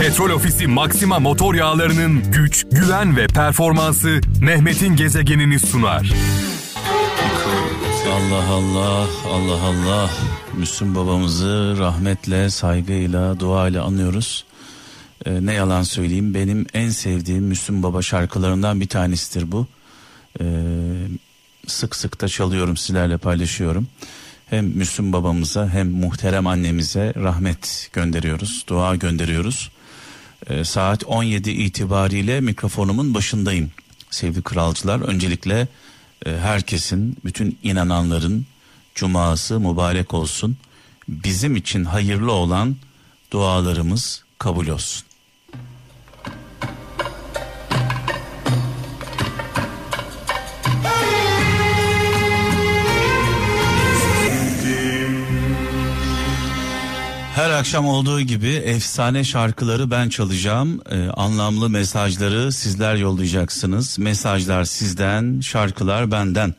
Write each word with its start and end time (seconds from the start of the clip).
Petrol 0.00 0.30
Ofisi 0.30 0.66
Maxima 0.66 1.18
motor 1.18 1.54
yağlarının 1.54 2.32
güç, 2.32 2.66
güven 2.70 3.16
ve 3.16 3.26
performansı 3.26 4.20
Mehmet'in 4.40 4.96
gezegenini 4.96 5.58
sunar. 5.58 6.12
Allah 8.12 8.48
Allah, 8.48 9.06
Allah 9.32 9.62
Allah. 9.62 10.10
Müslüm 10.56 10.94
babamızı 10.94 11.74
rahmetle, 11.78 12.50
saygıyla, 12.50 13.40
duayla 13.40 13.84
anıyoruz. 13.84 14.44
Ee, 15.26 15.46
ne 15.46 15.52
yalan 15.52 15.82
söyleyeyim 15.82 16.34
benim 16.34 16.66
en 16.74 16.88
sevdiğim 16.88 17.44
Müslüm 17.44 17.82
Baba 17.82 18.02
şarkılarından 18.02 18.80
bir 18.80 18.88
tanesidir 18.88 19.52
bu. 19.52 19.66
Ee, 20.40 20.44
sık 21.66 21.96
sık 21.96 22.20
da 22.20 22.28
çalıyorum 22.28 22.76
sizlerle 22.76 23.18
paylaşıyorum. 23.18 23.86
Hem 24.50 24.66
Müslüm 24.66 25.12
babamıza 25.12 25.68
hem 25.68 25.90
muhterem 25.90 26.46
annemize 26.46 27.12
rahmet 27.16 27.90
gönderiyoruz, 27.92 28.64
dua 28.68 28.96
gönderiyoruz. 28.96 29.70
Ee, 30.46 30.64
saat 30.64 31.04
17 31.06 31.50
itibariyle 31.50 32.40
mikrofonumun 32.40 33.14
başındayım 33.14 33.70
sevgili 34.10 34.42
kralcılar. 34.42 35.00
Öncelikle 35.00 35.68
e, 36.26 36.30
herkesin, 36.30 37.16
bütün 37.24 37.58
inananların 37.62 38.46
cuması 38.94 39.60
mübarek 39.60 40.14
olsun. 40.14 40.56
Bizim 41.08 41.56
için 41.56 41.84
hayırlı 41.84 42.32
olan 42.32 42.76
dualarımız 43.30 44.24
kabul 44.38 44.66
olsun. 44.66 45.06
Her 57.36 57.50
akşam 57.50 57.86
olduğu 57.86 58.20
gibi 58.20 58.48
efsane 58.48 59.24
şarkıları 59.24 59.90
ben 59.90 60.08
çalacağım. 60.08 60.80
Ee, 60.90 61.08
anlamlı 61.08 61.70
mesajları 61.70 62.52
sizler 62.52 62.94
yollayacaksınız. 62.94 63.98
Mesajlar 63.98 64.64
sizden, 64.64 65.40
şarkılar 65.40 66.10
benden. 66.10 66.54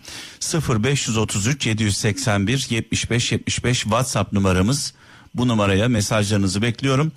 0533 0.70 1.66
781 1.66 2.68
75 2.70 3.32
75 3.32 3.82
WhatsApp 3.82 4.34
numaramız. 4.34 4.94
Bu 5.36 5.48
numaraya 5.48 5.88
mesajlarınızı 5.88 6.62
bekliyorum. 6.62 7.12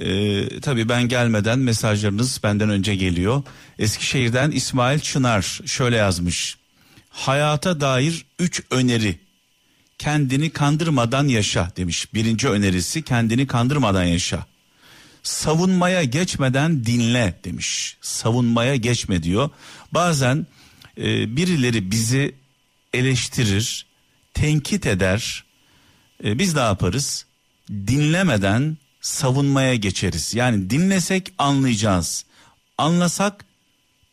Ee, 0.00 0.60
tabii 0.60 0.88
ben 0.88 1.08
gelmeden 1.08 1.58
mesajlarınız 1.58 2.40
benden 2.42 2.70
önce 2.70 2.94
geliyor. 2.94 3.42
Eskişehir'den 3.78 4.50
İsmail 4.50 4.98
Çınar 4.98 5.60
şöyle 5.66 5.96
yazmış. 5.96 6.56
Hayata 7.10 7.80
dair 7.80 8.26
3 8.38 8.62
öneri 8.70 9.27
kendini 9.98 10.50
kandırmadan 10.50 11.28
yaşa 11.28 11.72
demiş. 11.76 12.14
Birinci 12.14 12.48
önerisi 12.48 13.02
kendini 13.02 13.46
kandırmadan 13.46 14.04
yaşa. 14.04 14.46
Savunmaya 15.22 16.04
geçmeden 16.04 16.86
dinle 16.86 17.38
demiş. 17.44 17.96
Savunmaya 18.00 18.76
geçme 18.76 19.22
diyor. 19.22 19.50
Bazen 19.92 20.46
e, 20.98 21.36
birileri 21.36 21.90
bizi 21.90 22.34
eleştirir, 22.92 23.86
tenkit 24.34 24.86
eder. 24.86 25.44
E, 26.24 26.38
biz 26.38 26.54
ne 26.54 26.60
yaparız? 26.60 27.26
Dinlemeden 27.70 28.76
savunmaya 29.00 29.74
geçeriz. 29.74 30.34
Yani 30.34 30.70
dinlesek 30.70 31.32
anlayacağız. 31.38 32.24
Anlasak 32.78 33.44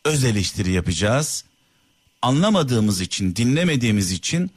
öz 0.06 0.24
eleştiri 0.24 0.72
yapacağız. 0.72 1.44
Anlamadığımız 2.22 3.02
için, 3.02 3.36
dinlemediğimiz 3.36 4.12
için 4.12 4.52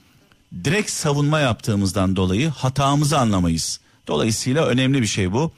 direkt 0.65 0.91
savunma 0.91 1.41
yaptığımızdan 1.41 2.17
dolayı 2.17 2.49
hatamızı 2.49 3.19
anlamayız. 3.19 3.81
Dolayısıyla 4.07 4.67
önemli 4.67 5.03
bir 5.03 5.07
şey 5.07 5.33
bu. 5.33 5.53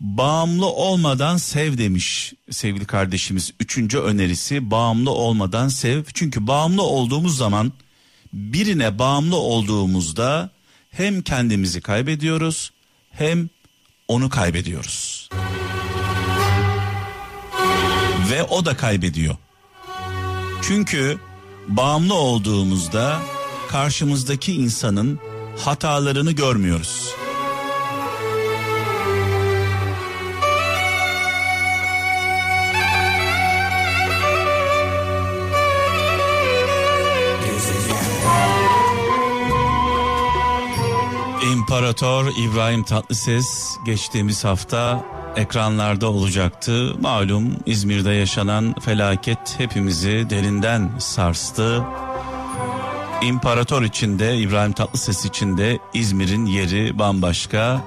Bağımlı 0.00 0.66
olmadan 0.66 1.36
sev 1.36 1.78
demiş 1.78 2.32
sevgili 2.50 2.84
kardeşimiz. 2.84 3.52
Üçüncü 3.60 3.98
önerisi 3.98 4.70
bağımlı 4.70 5.10
olmadan 5.10 5.68
sev. 5.68 6.04
Çünkü 6.14 6.46
bağımlı 6.46 6.82
olduğumuz 6.82 7.36
zaman 7.36 7.72
birine 8.32 8.98
bağımlı 8.98 9.36
olduğumuzda 9.36 10.50
hem 10.90 11.22
kendimizi 11.22 11.80
kaybediyoruz 11.80 12.72
hem 13.10 13.48
onu 14.08 14.28
kaybediyoruz. 14.28 15.28
Ve 18.30 18.42
o 18.42 18.64
da 18.64 18.76
kaybediyor. 18.76 19.36
Çünkü 20.62 21.18
bağımlı 21.68 22.14
olduğumuzda 22.14 23.20
karşımızdaki 23.68 24.52
insanın 24.52 25.18
hatalarını 25.64 26.32
görmüyoruz. 26.32 27.14
İmparator 41.52 42.32
İbrahim 42.38 42.84
Tatlıses 42.84 43.76
geçtiğimiz 43.86 44.44
hafta 44.44 45.04
ekranlarda 45.36 46.06
olacaktı. 46.10 46.94
Malum 47.00 47.56
İzmir'de 47.66 48.10
yaşanan 48.10 48.74
felaket 48.80 49.54
hepimizi 49.58 50.26
derinden 50.30 50.90
sarstı. 50.98 51.84
İmparator 53.22 53.82
içinde 53.82 54.36
İbrahim 54.36 54.72
Tatlıses 54.72 55.24
içinde 55.24 55.78
İzmir'in 55.94 56.46
yeri 56.46 56.98
bambaşka. 56.98 57.80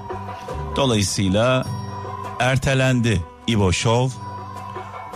Dolayısıyla 0.76 1.64
ertelendi 2.38 3.20
İbo 3.46 3.72
Show. 3.72 4.18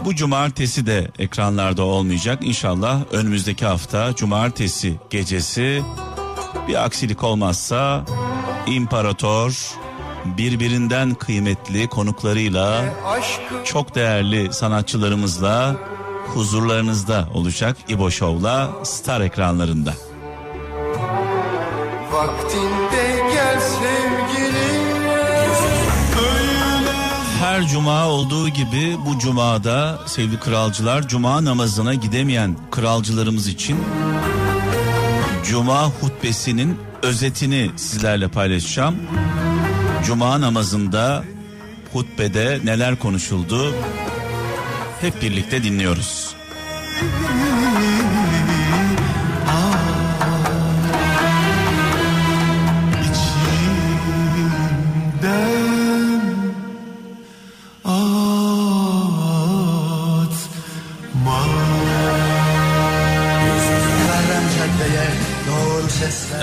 Bu 0.05 0.15
cumartesi 0.15 0.87
de 0.87 1.11
ekranlarda 1.19 1.83
olmayacak. 1.83 2.39
İnşallah 2.43 3.01
önümüzdeki 3.13 3.67
hafta 3.67 4.15
cumartesi 4.15 4.97
gecesi 5.11 5.83
bir 6.69 6.85
aksilik 6.85 7.25
olmazsa 7.25 8.05
İmparator 8.67 9.75
birbirinden 10.25 11.15
kıymetli 11.15 11.87
konuklarıyla 11.87 12.85
çok 13.65 13.95
değerli 13.95 14.53
sanatçılarımızla 14.53 15.77
huzurlarınızda 16.35 17.29
olacak 17.35 17.77
İbo 17.89 18.11
Show'la 18.11 18.71
Star 18.85 19.21
ekranlarında. 19.21 20.06
Vaktinde 22.17 23.33
gel 23.35 23.61
sevgilim 23.61 24.87
Her 27.41 27.67
cuma 27.69 28.07
olduğu 28.09 28.49
gibi 28.49 28.97
bu 29.07 29.19
cumada 29.19 29.99
sevgili 30.07 30.41
kralcılar 30.41 31.09
cuma 31.09 31.45
namazına 31.45 31.95
gidemeyen 31.95 32.57
kralcılarımız 32.71 33.49
için 33.49 33.79
cuma 35.45 35.85
hutbesinin 35.85 36.79
özetini 37.03 37.71
sizlerle 37.77 38.29
paylaşacağım. 38.29 38.97
Cuma 40.07 40.41
namazında 40.41 41.25
hutbede 41.93 42.61
neler 42.65 42.99
konuşuldu 42.99 43.75
hep 45.01 45.23
birlikte 45.23 45.63
dinliyoruz. 45.63 46.35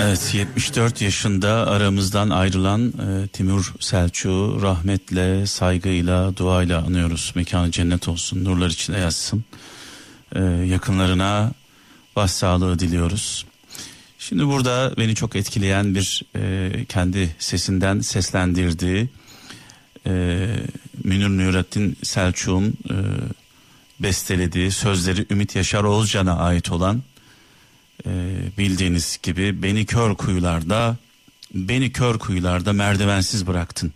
Evet 0.05 0.33
74 0.33 1.01
yaşında 1.01 1.67
aramızdan 1.67 2.29
ayrılan 2.29 2.87
e, 2.87 3.27
Timur 3.27 3.73
Selçuk'u 3.79 4.59
rahmetle, 4.61 5.45
saygıyla, 5.45 6.37
duayla 6.37 6.81
anıyoruz. 6.81 7.31
Mekanı 7.35 7.71
cennet 7.71 8.07
olsun, 8.07 8.45
nurlar 8.45 8.69
içinde 8.69 8.97
yatsın. 8.97 9.43
E, 10.35 10.41
yakınlarına 10.43 11.51
başsağlığı 12.15 12.79
diliyoruz. 12.79 13.45
Şimdi 14.19 14.47
burada 14.47 14.93
beni 14.97 15.15
çok 15.15 15.35
etkileyen 15.35 15.95
bir 15.95 16.21
e, 16.35 16.71
kendi 16.85 17.35
sesinden 17.39 17.99
seslendirdiği 17.99 19.09
e, 20.05 20.45
Münir 21.03 21.29
Nurettin 21.29 21.97
Selçuk'un 22.03 22.77
e, 22.89 22.95
bestelediği 23.99 24.71
sözleri 24.71 25.25
Ümit 25.31 25.55
Yaşar 25.55 25.83
Oğuzcan'a 25.83 26.37
ait 26.37 26.71
olan 26.71 27.03
e, 28.05 28.11
bildiğiniz 28.57 29.19
gibi 29.23 29.63
beni 29.63 29.85
kör 29.85 30.15
kuyularda 30.15 30.97
beni 31.53 31.91
kör 31.91 32.19
kuyularda 32.19 32.73
merdivensiz 32.73 33.47
bıraktın. 33.47 33.93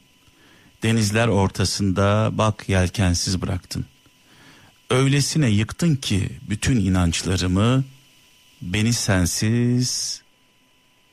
Denizler 0.83 1.27
ortasında 1.27 2.29
bak 2.33 2.69
yelkensiz 2.69 3.41
bıraktın. 3.41 3.85
Öylesine 4.89 5.49
yıktın 5.49 5.95
ki 5.95 6.29
bütün 6.49 6.79
inançlarımı 6.79 7.83
beni 8.61 8.93
sensiz 8.93 10.21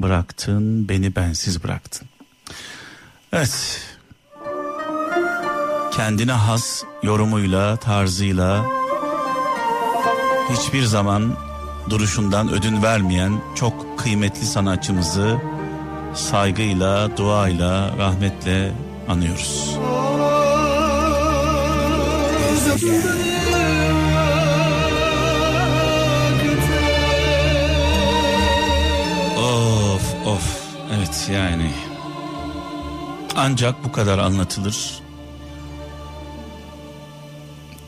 bıraktın, 0.02 0.88
beni 0.88 1.16
bensiz 1.16 1.64
bıraktın. 1.64 2.08
Evet. 3.32 3.80
kendine 5.96 6.32
has 6.32 6.84
yorumuyla, 7.02 7.76
tarzıyla 7.76 8.64
hiçbir 10.50 10.82
zaman 10.82 11.36
duruşundan 11.90 12.48
ödün 12.48 12.82
vermeyen 12.82 13.40
çok 13.54 13.98
kıymetli 13.98 14.46
sanatçımızı 14.46 15.36
saygıyla, 16.14 17.16
duayla, 17.16 17.98
rahmetle 17.98 18.72
anıyoruz. 19.08 19.78
Of 29.38 30.26
of 30.26 30.64
evet 30.96 31.30
yani 31.32 31.70
ancak 33.36 33.84
bu 33.84 33.92
kadar 33.92 34.18
anlatılır. 34.18 35.03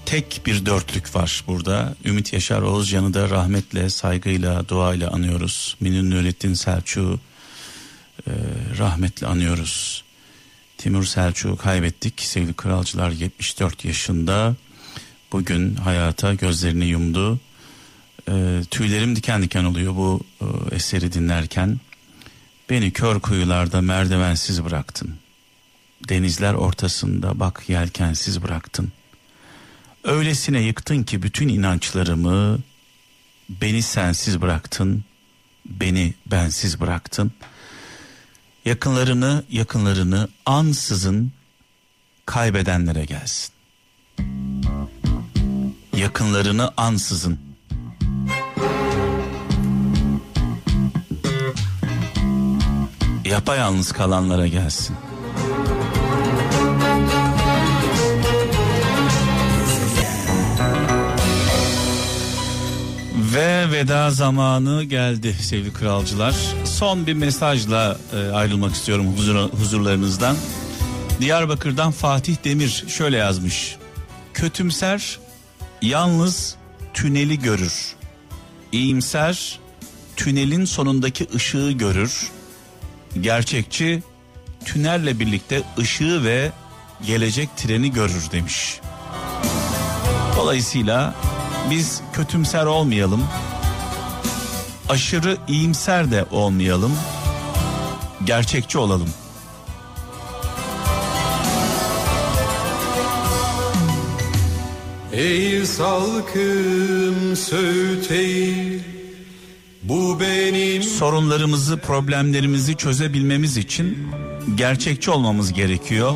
Tek 0.07 0.43
bir 0.47 0.67
dörtlük 0.67 1.17
var 1.17 1.45
burada. 1.47 1.95
Ümit 2.05 2.33
Yaşar 2.33 2.63
Oğuzcan'ı 2.63 3.15
da 3.15 3.31
rahmetle, 3.31 3.91
saygıyla, 3.91 4.69
duayla 4.69 5.11
anıyoruz. 5.11 5.77
Minun 5.81 6.11
Nurettin 6.11 6.55
Selçuk'u 6.55 7.21
e, 8.27 8.33
rahmetle 8.79 9.27
anıyoruz. 9.27 10.05
Timur 10.79 11.05
Selçuk'u 11.05 11.57
kaybettik. 11.57 12.21
Sevgili 12.21 12.55
kralcılar 12.55 13.11
74 13.11 13.85
yaşında. 13.85 14.57
Bugün 15.33 15.75
hayata 15.75 16.35
gözlerini 16.35 16.85
yumdu. 16.85 17.41
E, 18.29 18.61
tüylerim 18.71 19.17
diken 19.17 19.43
diken 19.43 19.65
oluyor 19.65 19.97
bu 19.97 20.21
e, 20.41 20.75
eseri 20.75 21.13
dinlerken. 21.13 21.81
Beni 22.71 22.91
kör 22.91 23.21
kuyularda 23.21 23.81
merdivensiz 23.81 24.65
bıraktın. 24.65 25.15
Denizler 26.09 26.55
ortasında 26.55 27.41
bak 27.41 27.65
yelkensiz 27.69 28.43
bıraktın. 28.43 28.93
Öylesine 30.07 30.61
yıktın 30.61 31.03
ki 31.03 31.23
bütün 31.23 31.49
inançlarımı 31.49 32.59
beni 33.49 33.83
sensiz 33.83 34.43
bıraktın. 34.43 35.05
Beni 35.67 36.15
bensiz 36.27 36.81
bıraktın. 36.81 37.33
Yakınlarını 38.65 39.45
yakınlarını 39.51 40.29
ansızın 40.47 41.33
kaybedenlere 42.27 43.05
gelsin. 43.05 43.53
Yakınlarını 45.97 46.73
ansızın 46.77 47.39
yapayalnız 53.25 53.93
kalanlara 53.93 54.47
gelsin. 54.47 54.97
Ve 63.17 63.73
veda 63.73 64.11
zamanı 64.11 64.83
geldi 64.83 65.35
sevgili 65.41 65.73
kralcılar. 65.73 66.35
Son 66.65 67.07
bir 67.07 67.15
mesajla 67.15 67.99
e, 68.13 68.31
ayrılmak 68.31 68.75
istiyorum 68.75 69.17
huzur, 69.17 69.35
huzurlarınızdan. 69.35 70.37
Diyarbakır'dan 71.21 71.93
Fatih 71.93 72.37
Demir 72.45 72.85
şöyle 72.89 73.17
yazmış. 73.17 73.77
Kötümser 74.35 75.19
yalnız 75.83 76.57
tüneli 76.95 77.39
görür. 77.39 77.95
İyimser 78.73 79.59
tünelin 80.17 80.65
sonundaki 80.65 81.27
ışığı 81.35 81.71
görür. 81.71 82.31
Gerçekçi 83.21 84.03
tünelle 84.65 85.19
birlikte 85.19 85.63
ışığı 85.79 86.25
ve 86.25 86.53
gelecek 87.07 87.57
treni 87.57 87.93
görür 87.93 88.31
demiş. 88.33 88.81
Dolayısıyla 90.37 91.15
biz 91.71 92.01
kötümser 92.13 92.67
olmayalım. 92.67 93.25
Aşırı 94.89 95.37
iyimser 95.49 96.11
de 96.11 96.25
olmayalım. 96.31 96.93
Gerçekçi 98.25 98.79
olalım. 98.79 99.09
Ey 105.13 105.67
salkım 105.67 107.37
söğüt 107.37 108.11
bu 109.83 110.21
benim 110.21 110.83
sorunlarımızı, 110.83 111.79
problemlerimizi 111.79 112.77
çözebilmemiz 112.77 113.57
için 113.57 114.09
gerçekçi 114.55 115.11
olmamız 115.11 115.53
gerekiyor. 115.53 116.13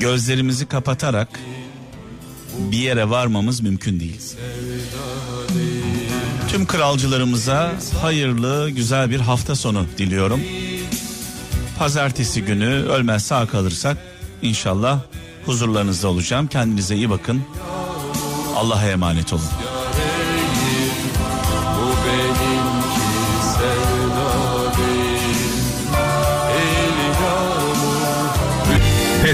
Gözlerimizi 0.00 0.66
kapatarak 0.66 1.40
bir 2.58 2.78
yere 2.78 3.10
varmamız 3.10 3.60
mümkün 3.60 4.00
değil. 4.00 4.20
Tüm 6.48 6.66
kralcılarımıza 6.66 7.72
hayırlı, 8.02 8.70
güzel 8.70 9.10
bir 9.10 9.20
hafta 9.20 9.54
sonu 9.54 9.86
diliyorum. 9.98 10.40
Pazartesi 11.78 12.42
günü 12.42 12.66
ölmez 12.66 13.24
sağ 13.24 13.46
kalırsak 13.46 13.96
inşallah 14.42 15.00
huzurlarınızda 15.46 16.08
olacağım. 16.08 16.46
Kendinize 16.46 16.96
iyi 16.96 17.10
bakın. 17.10 17.42
Allah'a 18.56 18.86
emanet 18.90 19.32
olun. 19.32 19.65